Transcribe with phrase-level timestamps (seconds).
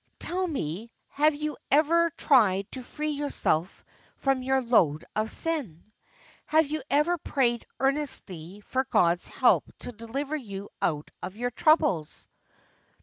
[0.17, 3.83] Tell me, have you ever tried to free yourself
[4.15, 5.91] from your load of sin?
[6.47, 12.27] Have you ever prayed earnestly for God's help to deliver you out of your troubles?